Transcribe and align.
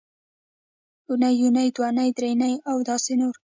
اونۍ 1.09 1.33
یونۍ 1.41 1.67
دونۍ 1.77 2.09
درېنۍ 2.17 2.53
او 2.69 2.75
داسې 2.89 3.13
نور 3.19 3.35